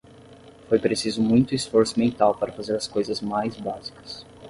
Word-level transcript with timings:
Foi 0.67 0.79
preciso 0.79 1.21
muito 1.21 1.53
esforço 1.53 1.99
mental 1.99 2.33
para 2.33 2.51
fazer 2.51 2.75
as 2.75 2.87
coisas 2.87 3.21
mais 3.21 3.55
básicas. 3.57 4.25